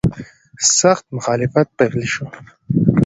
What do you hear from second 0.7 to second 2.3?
سخت مخالفت پیل شو.